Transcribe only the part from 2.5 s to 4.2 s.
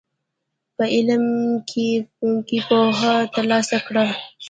پوهه ترلاسه کړه.